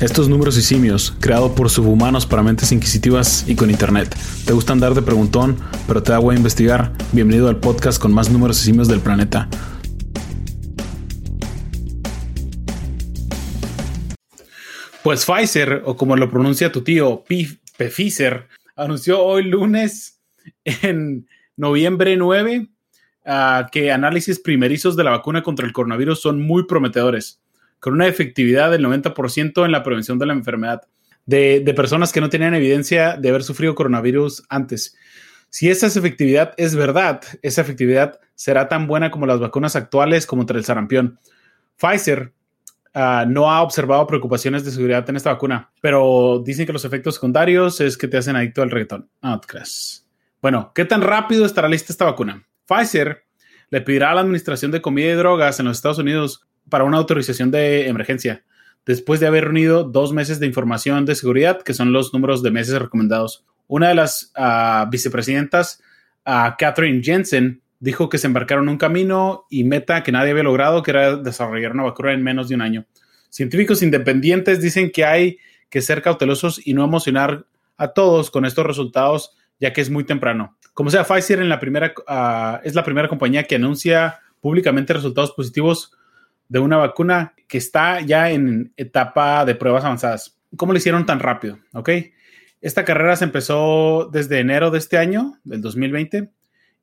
[0.00, 4.16] Estos números y simios, creado por subhumanos para mentes inquisitivas y con internet.
[4.46, 5.56] ¿Te gusta andar de preguntón,
[5.88, 6.92] pero te da a investigar?
[7.10, 9.48] Bienvenido al podcast con más números y simios del planeta.
[15.02, 17.24] Pues Pfizer, o como lo pronuncia tu tío,
[17.76, 18.46] Pfizer,
[18.76, 20.20] anunció hoy lunes
[20.64, 21.26] en
[21.56, 22.68] noviembre 9
[23.26, 27.40] ah, que análisis primerizos de la vacuna contra el coronavirus son muy prometedores
[27.80, 30.82] con una efectividad del 90% en la prevención de la enfermedad
[31.28, 34.96] de, personas que no tenían evidencia de haber sufrido coronavirus antes.
[35.50, 40.40] Si esa efectividad es verdad, esa efectividad será tan buena como las vacunas actuales como
[40.40, 41.18] contra el sarampión.
[41.76, 42.32] Pfizer
[42.94, 47.16] ah, no ha observado preocupaciones de seguridad en esta vacuna, pero dicen que los efectos
[47.16, 49.08] secundarios es que te hacen adicto al reggaetón.
[49.20, 50.06] No te creas.
[50.40, 52.46] Bueno, ¿qué tan rápido estará lista esta vacuna?
[52.66, 53.24] Pfizer
[53.70, 56.98] le pedirá a la Administración de Comida y Drogas en los Estados Unidos para una
[56.98, 58.44] autorización de emergencia,
[58.86, 62.50] después de haber reunido dos meses de información de seguridad, que son los números de
[62.50, 63.44] meses recomendados.
[63.66, 65.82] Una de las uh, vicepresidentas,
[66.26, 70.42] uh, Catherine Jensen, dijo que se embarcaron en un camino y meta que nadie había
[70.42, 72.86] logrado, que era desarrollar una vacuna en menos de un año.
[73.28, 75.38] Científicos independientes dicen que hay
[75.68, 77.44] que ser cautelosos y no emocionar
[77.76, 80.56] a todos con estos resultados, ya que es muy temprano.
[80.72, 85.92] Como sea, Pfizer en uh, es la primera compañía que anuncia públicamente resultados positivos
[86.48, 90.38] de una vacuna que está ya en etapa de pruebas avanzadas.
[90.56, 91.58] ¿Cómo lo hicieron tan rápido?
[91.72, 91.90] ¿Ok?
[92.60, 96.30] Esta carrera se empezó desde enero de este año, del 2020,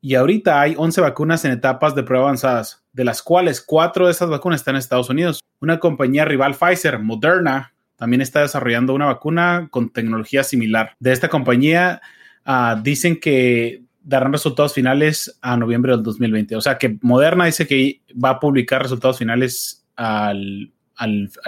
[0.01, 4.11] y ahorita hay 11 vacunas en etapas de prueba avanzadas, de las cuales cuatro de
[4.11, 5.41] estas vacunas están en Estados Unidos.
[5.59, 10.93] Una compañía rival Pfizer, Moderna, también está desarrollando una vacuna con tecnología similar.
[10.99, 12.01] De esta compañía
[12.45, 16.55] uh, dicen que darán resultados finales a noviembre del 2020.
[16.55, 20.71] O sea que Moderna dice que va a publicar resultados finales al,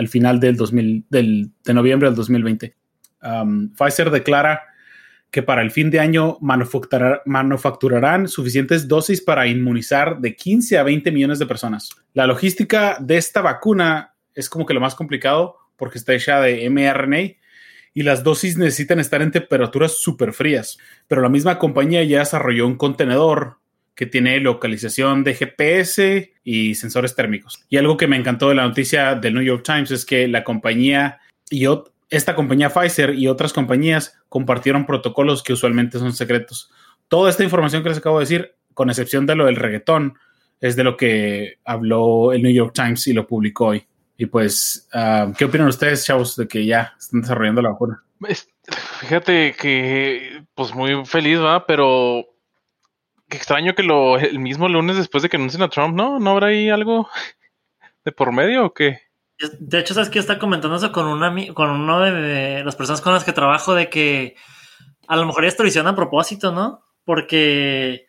[0.08, 2.76] final del 2000, del, de noviembre del 2020.
[3.22, 4.62] Um, Pfizer declara
[5.30, 11.12] que para el fin de año manufacturarán suficientes dosis para inmunizar de 15 a 20
[11.12, 11.90] millones de personas.
[12.14, 16.68] La logística de esta vacuna es como que lo más complicado porque está hecha de
[16.70, 17.36] mRNA
[17.98, 20.78] y las dosis necesitan estar en temperaturas súper frías.
[21.08, 23.58] Pero la misma compañía ya desarrolló un contenedor
[23.96, 27.66] que tiene localización de GPS y sensores térmicos.
[27.70, 30.44] Y algo que me encantó de la noticia del New York Times es que la
[30.44, 31.66] compañía y
[32.12, 36.70] esta compañía Pfizer y otras compañías compartieron protocolos que usualmente son secretos.
[37.08, 40.20] Toda esta información que les acabo de decir, con excepción de lo del reggaetón,
[40.62, 43.88] es de lo que habló el New York Times y lo publicó hoy.
[44.18, 48.04] Y pues, ah, ¿qué opinan ustedes, chavos, de que ya están desarrollando la vacuna?
[49.00, 52.26] Fíjate que, pues muy feliz, va, pero
[53.30, 56.20] qué extraño que lo el mismo lunes después de que anuncien a Trump, ¿no?
[56.20, 57.10] ¿No habrá ahí algo
[58.04, 59.02] de por medio o qué?
[59.60, 63.14] De hecho, ¿sabes que Está comentando eso con, una, con uno de las personas con
[63.14, 64.36] las que trabajo de que
[65.08, 66.84] a lo mejor esto lo hicieron a propósito, ¿no?
[67.06, 68.08] Porque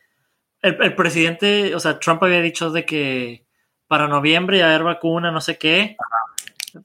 [0.63, 3.48] el, el presidente, o sea, Trump había dicho de que
[3.89, 5.97] para noviembre ya haber vacuna, no sé qué.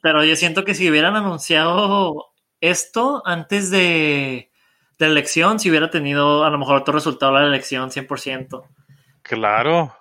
[0.02, 4.50] Pero yo siento que si hubieran anunciado esto antes de,
[4.97, 8.64] la elección, si hubiera tenido a lo mejor otro resultado la elección 100%.
[9.22, 9.96] Claro.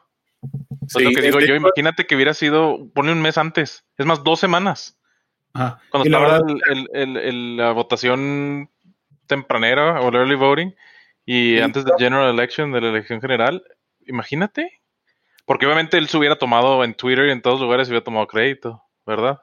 [0.95, 4.39] lo que digo yo, imagínate que hubiera sido, pone un mes antes, es más, dos
[4.39, 4.97] semanas.
[5.53, 6.41] Cuando estaba
[6.95, 8.71] la, votación
[9.27, 10.75] tempranera o el early voting
[11.27, 13.63] y antes del general election, de la elección general,
[14.07, 14.82] imagínate.
[15.45, 18.27] Porque obviamente él se hubiera tomado en Twitter y en todos lugares se hubiera tomado
[18.27, 19.41] crédito, ¿verdad?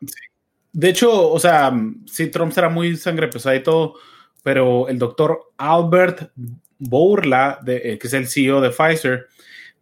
[0.71, 1.73] De hecho, o sea,
[2.05, 3.95] sí, Trump será muy sangre pesada y todo,
[4.43, 6.31] pero el doctor Albert
[6.77, 9.27] Bourla, eh, que es el CEO de Pfizer,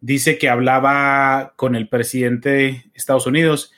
[0.00, 3.72] dice que hablaba con el presidente de Estados Unidos,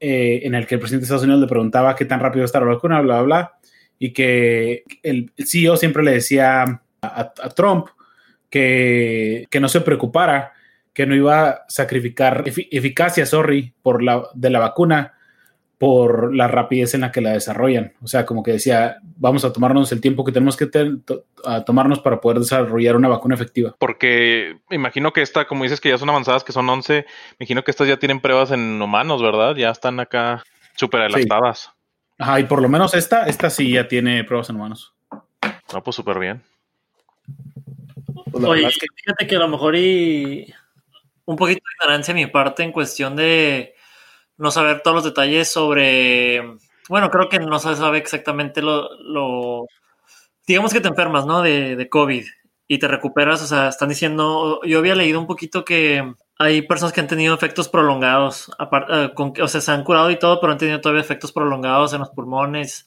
[0.00, 2.60] eh, en el que el presidente de Estados Unidos le preguntaba qué tan rápido está
[2.60, 3.58] la vacuna, bla, bla, bla,
[3.98, 7.88] y que el CEO siempre le decía a, Trump
[8.50, 10.52] que, que no se preocupara,
[10.96, 15.12] que no iba a sacrificar eficacia, sorry, por la, de la vacuna
[15.76, 17.92] por la rapidez en la que la desarrollan.
[18.00, 20.70] O sea, como que decía, vamos a tomarnos el tiempo que tenemos que
[21.66, 23.76] tomarnos para poder desarrollar una vacuna efectiva.
[23.78, 27.06] Porque me imagino que esta, como dices que ya son avanzadas, que son 11, me
[27.40, 29.54] imagino que estas ya tienen pruebas en humanos, ¿verdad?
[29.54, 30.44] Ya están acá
[30.76, 31.72] súper adelantadas.
[32.18, 34.94] Ajá, y por lo menos esta, esta sí ya tiene pruebas en humanos.
[35.74, 36.42] No, pues súper bien.
[38.32, 40.54] Pues Oye, fíjate que a lo mejor y
[41.26, 43.74] un poquito de ignorancia de mi parte en cuestión de
[44.38, 46.42] no saber todos los detalles sobre.
[46.88, 49.66] Bueno, creo que no se sabe exactamente lo.
[50.46, 51.42] digamos que te enfermas, ¿no?
[51.42, 52.24] De, de, COVID
[52.68, 53.42] y te recuperas.
[53.42, 54.60] O sea, están diciendo.
[54.64, 58.50] Yo había leído un poquito que hay personas que han tenido efectos prolongados.
[58.90, 61.92] Eh, con, o sea, se han curado y todo, pero han tenido todavía efectos prolongados
[61.92, 62.86] en los pulmones.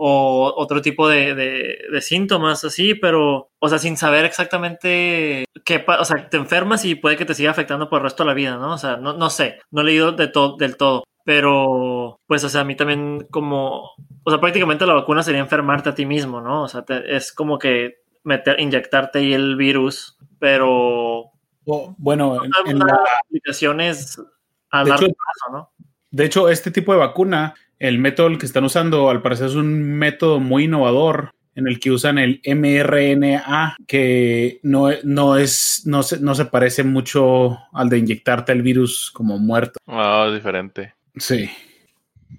[0.00, 6.04] O otro tipo de, de, síntomas así, pero, o sea, sin saber exactamente qué, o
[6.04, 8.56] sea, te enfermas y puede que te siga afectando por el resto de la vida,
[8.56, 8.74] ¿no?
[8.74, 12.48] O sea, no, no sé, no he leído de todo, del todo, pero, pues, o
[12.48, 13.90] sea, a mí también como,
[14.22, 16.62] o sea, prácticamente la vacuna sería enfermarte a ti mismo, ¿no?
[16.62, 21.32] O sea, es como que meter, inyectarte ahí el virus, pero...
[21.64, 24.22] bueno, en, las aplicaciones
[24.70, 25.72] a largo plazo, ¿no?
[26.10, 29.98] De hecho, este tipo de vacuna el método que están usando, al parecer, es un
[29.98, 36.20] método muy innovador en el que usan el mRNA, que no, no es, no se,
[36.20, 39.80] no se parece mucho al de inyectarte el virus como muerto.
[39.88, 40.94] Ah, es diferente.
[41.16, 41.50] Sí.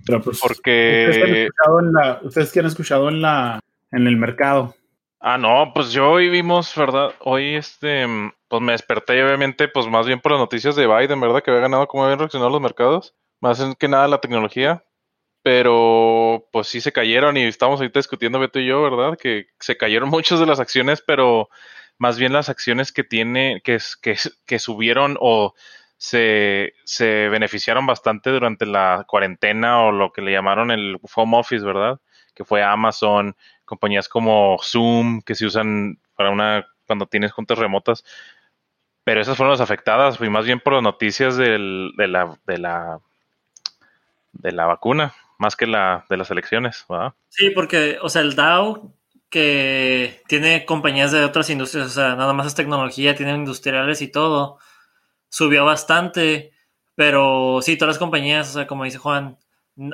[0.05, 1.49] Pero pues, Porque.
[2.21, 3.59] Ustedes que han escuchado en la,
[3.91, 4.75] en el mercado.
[5.19, 7.09] Ah, no, pues yo hoy vimos, ¿verdad?
[7.19, 8.05] Hoy este,
[8.47, 11.43] pues me desperté y obviamente, pues más bien por las noticias de Biden, ¿verdad?
[11.43, 13.13] Que había ganado, cómo habían reaccionado los mercados.
[13.41, 14.81] Más que nada la tecnología
[15.51, 19.17] pero pues sí se cayeron y estamos ahorita discutiendo Beto y yo, ¿verdad?
[19.17, 21.49] Que se cayeron muchas de las acciones, pero
[21.97, 24.15] más bien las acciones que tiene, que, que,
[24.45, 25.55] que subieron o
[25.97, 31.65] se, se beneficiaron bastante durante la cuarentena o lo que le llamaron el home office,
[31.65, 31.99] ¿verdad?
[32.35, 33.35] Que fue Amazon,
[33.65, 38.05] compañías como Zoom, que se usan para una, cuando tienes juntas remotas.
[39.03, 42.99] Pero esas fueron las afectadas, y más bien por las noticias de la, de la,
[44.33, 47.13] de la vacuna más que la de las elecciones, ¿verdad?
[47.29, 48.93] Sí, porque, o sea, el DAO
[49.29, 54.09] que tiene compañías de otras industrias, o sea, nada más es tecnología, tiene industriales y
[54.09, 54.59] todo,
[55.29, 56.51] subió bastante,
[56.93, 59.37] pero sí, todas las compañías, o sea, como dice Juan,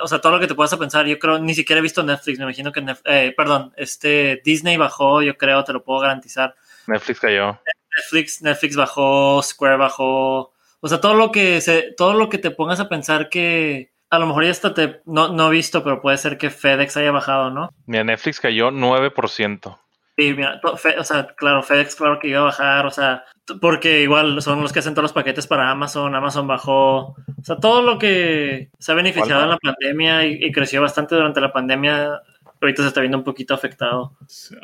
[0.01, 2.39] o sea, todo lo que te puedas pensar, yo creo, ni siquiera he visto Netflix,
[2.39, 6.55] me imagino que, eh, perdón, este, Disney bajó, yo creo, te lo puedo garantizar.
[6.87, 7.59] Netflix cayó.
[7.95, 12.51] Netflix, Netflix bajó, Square bajó, o sea, todo lo que se, todo lo que te
[12.51, 16.01] pongas a pensar que, a lo mejor ya está te, no, no he visto, pero
[16.01, 17.69] puede ser que FedEx haya bajado, ¿no?
[17.85, 19.77] Mira, Netflix cayó 9%.
[20.17, 23.25] Sí, mira, o sea, claro, FedEx claro que iba a bajar, o sea,
[23.59, 27.57] porque igual son los que hacen todos los paquetes para Amazon, Amazon bajó, o sea,
[27.57, 32.21] todo lo que se ha beneficiado en la pandemia y, creció bastante durante la pandemia,
[32.61, 34.17] ahorita se está viendo un poquito afectado.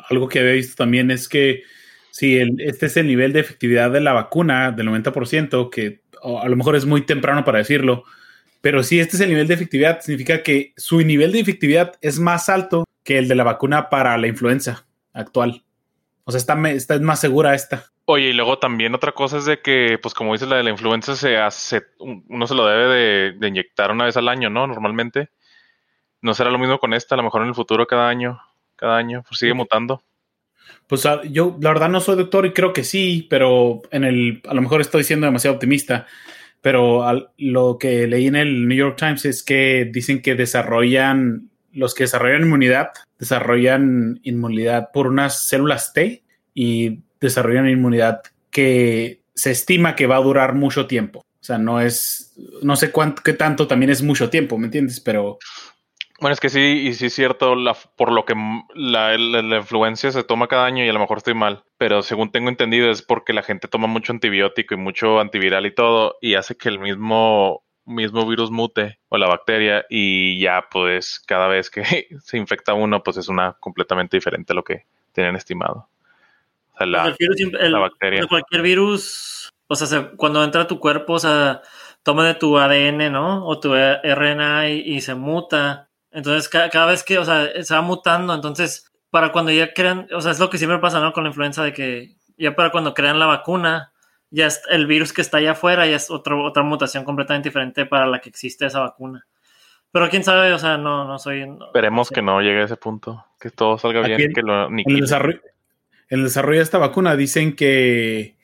[0.08, 1.62] Algo que había visto también es que
[2.10, 6.56] si este es el nivel de efectividad de la vacuna del 90%, que a lo
[6.56, 8.04] mejor es muy temprano para decirlo,
[8.62, 12.20] pero si este es el nivel de efectividad, significa que su nivel de efectividad es
[12.20, 15.64] más alto que el de la vacuna para la influenza actual.
[16.24, 17.86] O sea, está, está más segura esta.
[18.04, 20.70] Oye, y luego también otra cosa es de que, pues como dices, la de la
[20.70, 24.66] influenza se hace, uno se lo debe de, inyectar una vez al año, ¿no?
[24.68, 25.30] Normalmente.
[26.20, 28.40] No será lo mismo con esta, a lo mejor en el futuro cada año,
[28.76, 30.02] cada año, pues sigue mutando.
[30.86, 34.40] Pues ah, yo, la verdad, no soy doctor y creo que sí, pero en el,
[34.48, 36.06] a lo mejor estoy siendo demasiado optimista
[36.62, 37.04] pero
[37.36, 42.04] lo que leí en el New York Times es que dicen que desarrollan, los que
[42.04, 46.22] desarrollan inmunidad, desarrollan inmunidad por unas células T
[46.54, 51.20] y desarrollan inmunidad que se estima que va a durar mucho tiempo.
[51.20, 55.00] O sea, no es, no sé cuánto, qué tanto también es mucho tiempo, ¿me entiendes?
[55.00, 55.38] Pero
[56.22, 58.36] bueno, es que sí, y sí es cierto, la, por lo que
[58.76, 62.30] la, la, influencia se toma cada año y a lo mejor estoy mal, pero según
[62.30, 66.34] tengo entendido es porque la gente toma mucho antibiótico y mucho antiviral y todo, y
[66.34, 71.70] hace que el mismo, mismo virus mute o la bacteria y ya pues cada vez
[71.70, 71.82] que
[72.22, 75.88] se infecta uno pues es una completamente diferente a lo que tienen estimado.
[76.74, 78.24] O sea, la, pues bacteria.
[78.28, 81.62] Cualquier virus, o sea, cuando entra a tu cuerpo, o sea,
[82.04, 83.44] toma de tu ADN, ¿no?
[83.44, 88.34] O tu RNA y se muta entonces, cada, vez que, o sea, se va mutando,
[88.34, 91.12] entonces, para cuando ya crean, o sea, es lo que siempre pasa, ¿no?
[91.12, 93.92] Con la influenza, de que ya para cuando crean la vacuna,
[94.30, 97.84] ya es el virus que está allá afuera ya es otro, otra mutación completamente diferente
[97.86, 99.26] para la que existe esa vacuna.
[99.90, 101.42] Pero quién sabe, o sea, no, no soy.
[101.66, 105.00] Esperemos que no llegue a ese punto, que todo salga bien, que lo en el,
[105.00, 105.40] desarrollo,
[106.08, 108.36] en el desarrollo de esta vacuna dicen que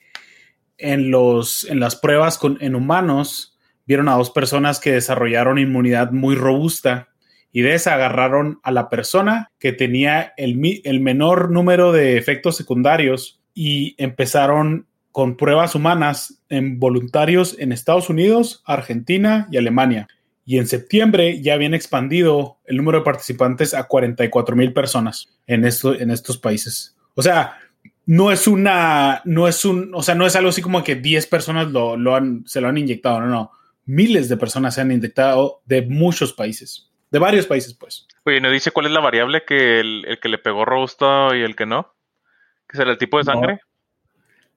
[0.77, 6.11] en, los, en las pruebas con, en humanos vieron a dos personas que desarrollaron inmunidad
[6.11, 7.08] muy robusta
[7.51, 10.55] y de esa agarraron a la persona que tenía el,
[10.99, 18.61] menor número de efectos secundarios y empezaron con pruebas humanas en voluntarios en Estados Unidos,
[18.65, 20.07] Argentina y Alemania.
[20.45, 25.65] Y en septiembre ya habían expandido el número de participantes a 44 mil personas en,
[25.65, 26.95] esto, en estos países.
[27.15, 27.57] O sea,
[28.05, 31.27] no es una, no es un, o sea, no es algo así como que 10
[31.27, 33.51] personas lo han, se lo han inyectado, no, no.
[33.85, 38.07] Miles de personas se han inyectado de muchos países de varios países, pues.
[38.25, 41.55] Oye, ¿no dice cuál es la variable que el, que le pegó robusto y el
[41.55, 41.93] que no?
[42.67, 43.59] ¿Qué será el tipo de sangre?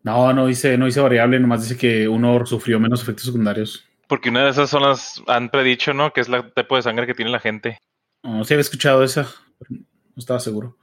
[0.02, 3.86] No, no, dice, no dice variable, nomás dice que uno sufrió menos efectos secundarios.
[4.08, 6.12] Porque una de esas zonas han predicho, ¿no?
[6.12, 7.78] Que es el tipo de sangre que tiene la gente.
[8.22, 9.28] No, sí había escuchado esa.
[9.70, 9.78] no
[10.16, 10.76] estaba seguro.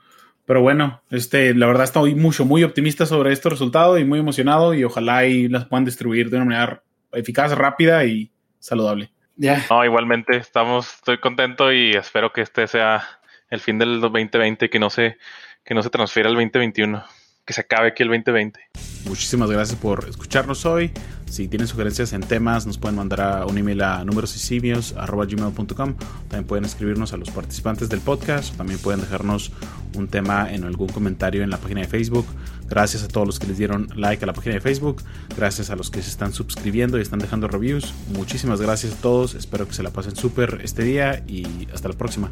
[0.46, 4.74] Pero bueno, este, la verdad estoy mucho, muy optimista sobre este resultado y muy emocionado
[4.74, 9.12] y ojalá y las puedan distribuir de una manera eficaz, rápida y saludable.
[9.40, 9.66] Ya.
[9.70, 13.08] No, igualmente estamos, estoy contento y espero que este sea
[13.50, 15.18] el fin del 2020 que no se,
[15.64, 17.02] que no se transfiera al 2021
[17.50, 18.60] que se acabe aquí el 2020.
[19.06, 20.92] Muchísimas gracias por escucharnos hoy.
[21.26, 25.96] Si tienen sugerencias en temas, nos pueden mandar a un email a gmail.com
[26.28, 28.56] También pueden escribirnos a los participantes del podcast.
[28.56, 29.52] También pueden dejarnos
[29.96, 32.28] un tema en algún comentario en la página de Facebook.
[32.68, 35.02] Gracias a todos los que les dieron like a la página de Facebook.
[35.36, 37.96] Gracias a los que se están suscribiendo y están dejando reviews.
[38.14, 39.34] Muchísimas gracias a todos.
[39.34, 42.30] Espero que se la pasen súper este día y hasta la próxima.